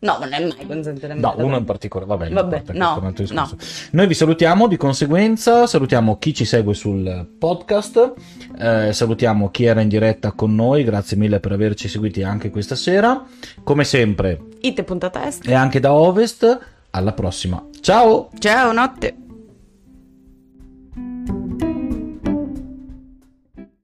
[0.00, 3.50] non è mai consentire No, uno in particolare, vabbè, Vabbè, no, no.
[3.90, 8.12] Noi vi salutiamo di conseguenza, salutiamo chi ci segue sul podcast,
[8.58, 12.76] eh, salutiamo chi era in diretta con noi, grazie mille per averci seguiti anche questa
[12.76, 13.24] sera.
[13.64, 15.48] Come sempre, Ite.test.
[15.48, 16.58] e anche da Ovest,
[16.90, 17.62] alla prossima.
[17.80, 18.30] Ciao!
[18.38, 19.27] Ciao, notte.